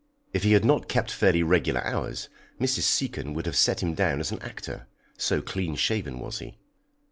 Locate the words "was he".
6.17-6.57